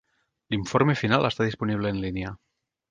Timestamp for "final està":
1.03-1.49